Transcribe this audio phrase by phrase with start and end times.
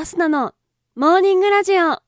[0.00, 0.54] アスナの
[0.94, 1.98] モーニングラジオ。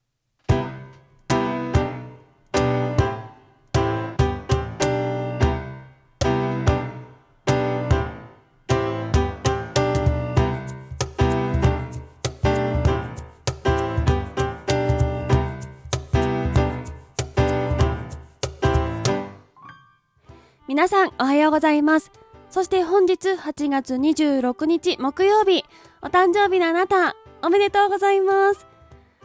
[20.69, 22.13] 皆さんおはようございます。
[22.51, 25.65] そして本日8月26日木曜日、
[26.03, 28.67] お誕生日のあなた、おめでとうございます。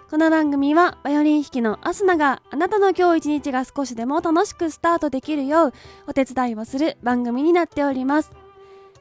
[0.09, 5.73] この番組はバイオリン弾きのアスナがあなたの今日一日が少しでも楽しくスタートできるよう
[6.08, 8.31] お手伝いをする番組になっております。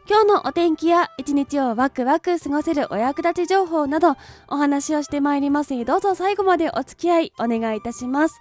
[0.08, 4.16] 今日のお天気や一日をワクワク過ごせるお役立ち情報など
[4.48, 8.40] お話をしてまいりますどうぞ最後までお付き合いお願いいたします。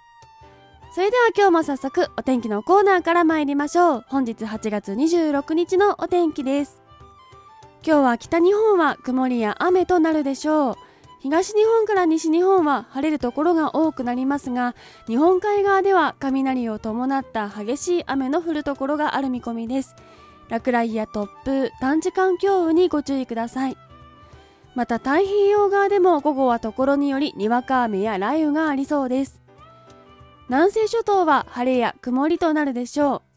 [0.94, 4.04] それでは今日も早速お天気のコーナーから参りましょう。
[4.08, 6.83] 本日8月26日のお天気です。
[7.86, 10.76] 今日は北日本は曇りや雨となるでしょう。
[11.20, 14.74] 東日本から西日本は晴れるところが多くなりますが、
[15.06, 19.96] 日本海側では雷を伴った激しい雨の降るところがある見込みです。
[20.48, 23.76] 落雷や突風、短時間強雨にご注意ください。
[24.74, 29.42] また太平洋側でも午後はところによりにわか雨や雷雨がありそうです。
[30.48, 33.33] 南西諸島は晴れや曇りとなるでしょう。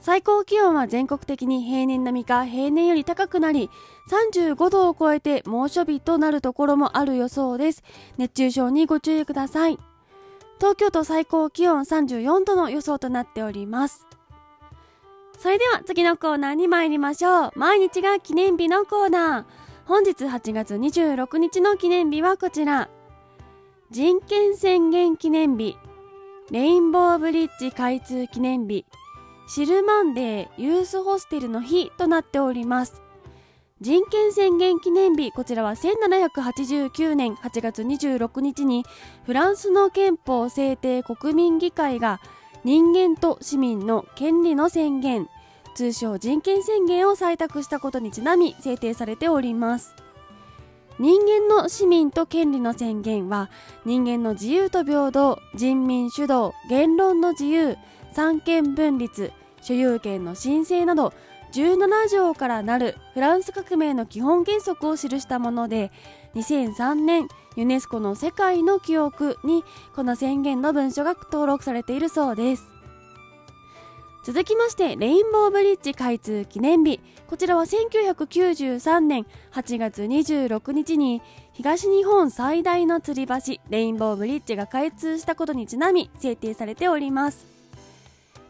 [0.00, 3.70] 最高気温は全国的に平年並みか平年より高くなり、
[4.10, 7.82] 35度を超えて猛暑日となるところもある予想です。
[8.16, 9.78] 熱中症にご注意ください。
[10.58, 14.06] 東京都最高気温34度の予想となっております。
[15.38, 17.52] それでは次のコーナーに参りましょう。
[17.54, 19.44] 毎日が記念日のコーナー。
[19.86, 22.88] 本日8月26日の記念日はこちら。
[23.90, 25.76] 人権宣言記念日。
[26.50, 28.84] レインボーブリッジ開通記念日、
[29.50, 33.02] シルマンデーユースホステルの日となっております。
[33.80, 38.84] 人権宣言記念日、こちらは1789年8月26日に
[39.24, 42.20] フランスの憲法制定国民議会が
[42.62, 45.28] 人間と市民の権利の宣言、
[45.74, 49.96] 通称人権宣言を採択したことにちなみ制定されております。
[51.00, 53.50] 人間の市民と権利の宣言は
[53.84, 57.76] 人間の自由と平等人民主導言論の自由
[58.12, 61.12] 三権分立所有権の申請など
[61.52, 65.90] 17条からなるフランス革命の基本原則を記したもので
[66.34, 72.64] 2003年ユネスコの世界の記憶にこの宣言の文書が登録されているそうです。
[74.22, 77.00] 続きましてレインボーブリッジ開通記念日。
[77.26, 81.22] こちらは1993年8月26日に
[81.52, 87.59] 東日本最大の吊り橋レインボーブリッジが開通したことにちなみ制定されております。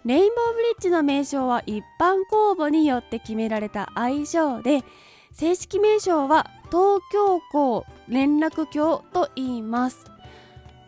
[0.04, 4.82] レインボーブリッジの名称は一般公募によって決められた愛称で
[5.32, 10.06] 正式名称は東京港連絡橋と言います。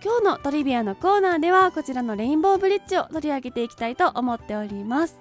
[0.02, 5.20] 今日のトリビアのコーナーではこちらのレインボーブリッジを取り上げていきたいと思っております。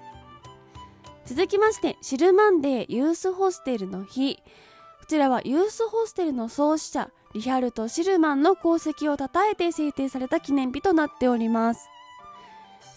[1.24, 4.36] 続きましてシルマンデーユースホステルの日。
[4.36, 11.88] こちらはユースホステルの創始者リヒャルト・シルマンの功績を称えて制定された記念日となっております。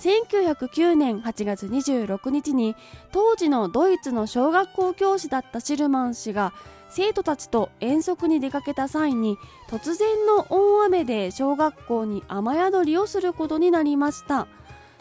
[0.05, 2.75] 1909年8月26日に
[3.11, 6.53] 当時のドイツの小学校教師だったシルマン氏が
[6.89, 14.47] 生徒たちと遠足に出かけた際に突然の大雨で小学校に雨宿りをすることになりました。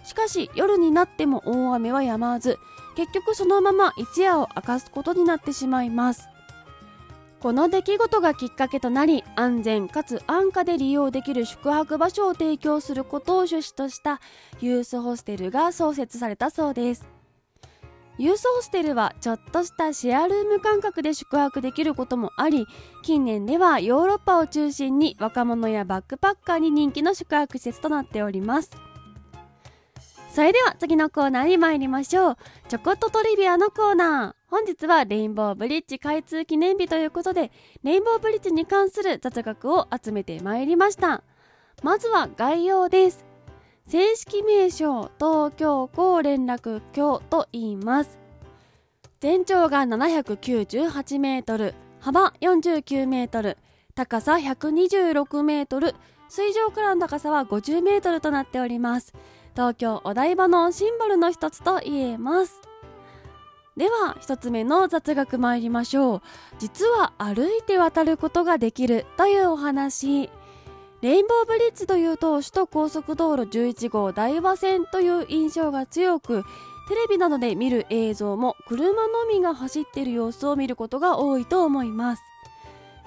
[0.04, 2.58] しかし夜になっても大雨は止まず
[2.96, 6.28] 結局そのまま一夜を明かすことになってしまいます。
[7.44, 14.22] この出来事がきっかけとなり安全かつ安価で利用できる宿泊場所を提供することを趣旨とした
[14.62, 17.06] ユースホステルが創設されたそうです。
[18.16, 22.66] ユースホステルはちょっとしたシェアルーム感覚で宿泊できることもあり
[23.02, 28.70] 近年ではヨーロッパを中心に若者やバックパッカーに人気の宿泊施設となっております。
[30.32, 32.36] それでは次のコーナーに参りましょう。
[32.68, 34.43] ちょこっとトリビアのコーナー。
[34.54, 37.50] 本日はレインボーブリッジ開通記念日ということで
[37.82, 41.24] レインボーブリッジに関する雑学を集めてまいりました。
[41.82, 43.24] まずは概要です。
[43.88, 48.16] 正式名称東京港連絡橋と言います。
[49.18, 53.58] 全長が798メートル幅49メートル
[53.96, 55.96] 高さ126メートル
[56.28, 59.14] 水上からの高さは50メートルとなっております。
[59.54, 62.73] 東京お台場のシンボルの一つと言えます。
[63.76, 66.22] では一つ目の雑学参りましょう。
[66.58, 70.30] 実は歩いて渡ることができるというお話。
[71.00, 76.44] レインボーブリッジというと首都高速道路11号大和線という印象が強く
[76.88, 82.22] テレビなどで見る映像も車のみが走っている様子を見ることが多いと思います。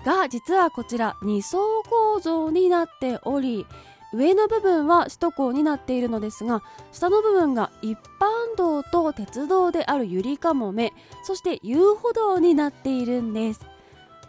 [0.05, 3.65] が実はこちら2層構造になっており
[4.13, 10.93] 上の部分は首都高になっているのですが下の部分が一般道と鉄道であるゆりかもめ
[11.23, 13.65] そして遊歩道になっているんです。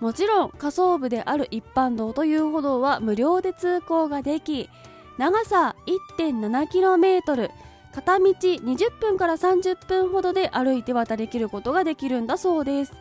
[0.00, 4.70] もちろん下層部である一般道と遊歩道は無料で通行ができ
[5.18, 5.74] 長さ
[6.18, 7.50] 1.7km
[7.92, 12.92] 片道20分から30分ほどで歩いて渡りきることができるんだそうです。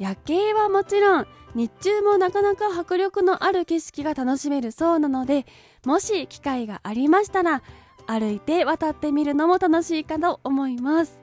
[0.00, 5.46] 夜景はもちろん日中もなかなか迫力のある景色が楽しめるそうなので
[5.84, 7.62] もし機会がありましたら
[8.06, 11.20] 歩いて渡ってみるのも楽しいかと思います。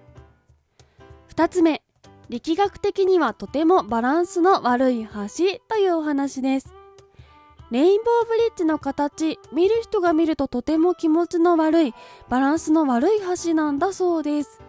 [1.36, 1.82] 2つ目
[2.30, 6.74] 力学的にはとてもバランスの悪い橋というお話です。
[7.72, 11.94] レインボーブリッジの形見る人が見るととても気持ちの悪い
[12.30, 14.62] バランスの悪い橋なんだそうです。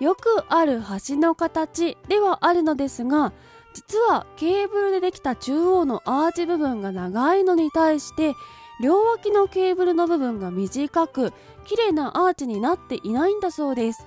[0.00, 3.32] よくある橋の形ではあるのですが
[3.74, 8.34] 実はケーブルでできた中央のアーチ部分が長いのに対して
[8.80, 11.32] 両脇のケーブルの部分が短く
[11.64, 14.06] 綺麗なアーチになっていないんだそうです。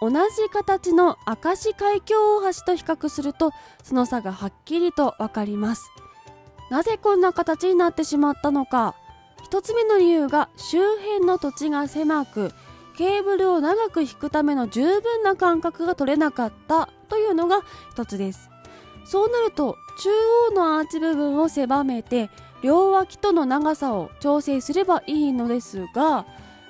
[0.00, 3.50] 同じ形の明石海峡大橋と比較すると
[3.82, 5.90] その差がはっきりとわかります。
[6.70, 8.94] なぜこんな形になってしまったのか。
[9.50, 12.52] 1つ目の理由が周辺の土地が狭く
[12.96, 17.62] ケーブルを長く引くための十分な間隔が取れなかったというのが
[17.96, 18.48] 1つです。
[19.04, 20.08] そうなると中
[20.50, 22.30] 央のアーチ部分を狭めて
[22.62, 26.26] 両脇との長さを調整すればいいのですが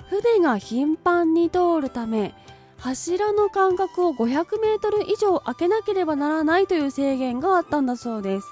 [0.09, 2.33] 船が頻繁に通るため
[2.77, 8.47] 柱の間隔を500メートル以上空けなければならないという制限があったんだそうです。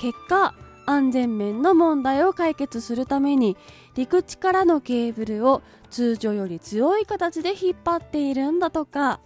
[0.00, 0.54] 結果
[0.86, 3.56] 安全面の問題を解決するために
[3.94, 9.20] 陸地からのケーブルを通常より強い形で引っ張っているんだとか。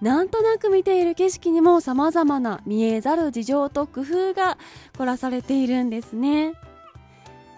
[0.00, 4.58] なんとなく見ている景色にも様々な見えざる事情と工夫が
[4.98, 6.52] 凝らされているんですね。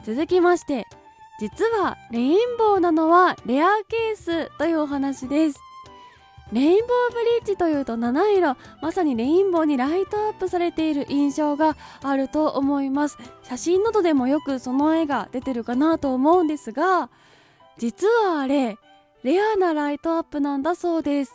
[0.04, 0.86] 続きまして
[1.40, 5.60] 実はレインボーなのはレアケースというお話です。
[6.52, 13.18] レインボーブリッジというと七色まさにレインボーにライトアップされている印象があると思います。
[13.42, 17.10] 写真などでもよくその絵が出てるかなと思うんですが
[17.78, 18.78] 実はあれ
[19.24, 21.34] レアなライトアップなんだそうです。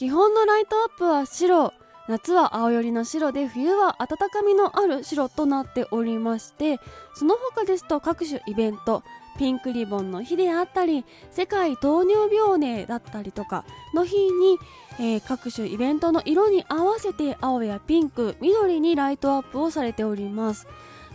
[0.00, 1.74] 基本のライトアップは白。
[2.08, 6.80] 夏は青寄りの白で冬は温かみのある白となっておりまして
[7.14, 9.04] その他ですと各種イベント
[9.38, 13.64] ピンクリボンの日であったり世界糖尿病デーだったりとか
[13.94, 14.58] の日に、
[14.98, 20.66] えー、各種イベントの色に合わせて青やピンク緑にライトアップをされております。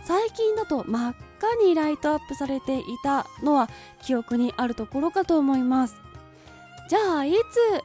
[0.04, 3.68] 最近だと真っ赤にライトアップされていたのは
[4.04, 6.05] 記憶にあるところかと思います。
[6.88, 7.36] じゃあいつ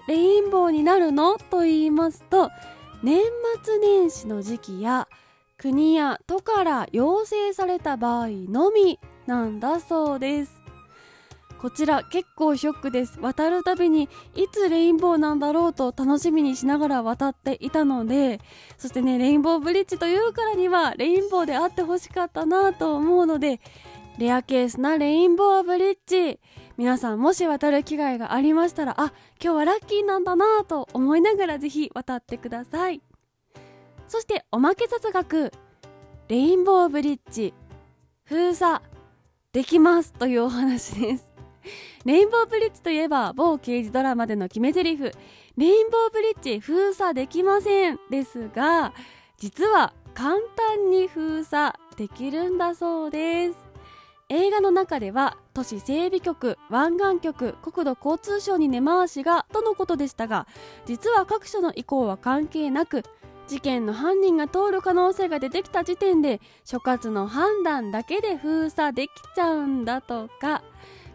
[0.07, 1.37] レインボーになるの？
[1.37, 2.51] と言いますと
[3.01, 3.21] 年
[3.63, 5.07] 末年始の時期や
[5.57, 10.61] 国や都から要請された場合のみなんだそうです。
[11.59, 13.19] こちら結構ショックです。
[13.19, 18.39] 渡るたびにいつレインボーなんだろうと楽しみにしながら渡っていたので
[18.79, 23.61] そしてねレインボーブリッジというからにはレインボーであってほしかったなと思うので
[24.17, 26.39] レアケースなレインボーブリッジ。
[26.77, 33.01] 皆さんもし渡る機会がありましたらあ今日はラッキーなんだなと思いながらぜひ渡ってください。
[34.07, 35.51] そしておまけ雑学。
[36.27, 37.53] レインボーブリッジ。
[38.25, 38.81] 封鎖
[39.53, 41.31] できますというお話です。
[42.05, 45.11] レインボーブリッジといえば某刑事ドラマでの決め台詞。
[45.57, 48.93] レインボーブリッジ封鎖できませんですが
[49.37, 53.70] 実は簡単に封鎖できるんだそうです。
[54.33, 60.47] 映画の中では都市整備局湾岸局国土交通省に根回しがとのことでしたが
[60.85, 63.03] 実は各所の意向は関係なく
[63.49, 70.63] 事件の犯人が通る可能性が出てきた時点で所轄の判断だけで封鎖できちゃうんだとか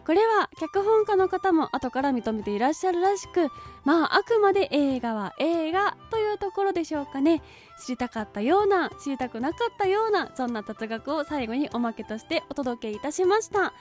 [0.07, 3.49] これは脚本家の方も後から認めていらっしゃるらしく
[3.83, 7.43] まああくまで映画は映画というところでしょうかね。
[7.85, 13.73] 知りたかったような知りたくなかったようなそんな哲学を最後におまけとしてお届けいたしました。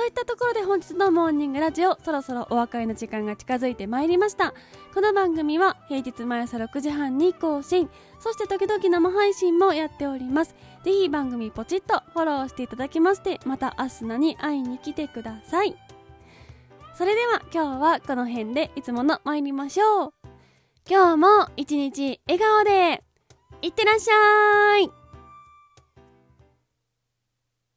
[0.00, 4.54] といったところで本日のモーニングラジオそろそろお別れの時間が近づいてまいりました。
[4.94, 7.90] この番組は平日毎朝6時半に更新。
[8.18, 10.54] そして時々生配信もやっております。
[10.84, 15.76] ぜひ番組ポチッとフォローしていただきましてまた明日ナに会いに来てください。
[16.96, 20.12] それでは今日はこの辺でいつもの参りましょう。
[20.88, 23.04] 今日も一日笑顔で
[23.60, 24.99] いってらっしゃい。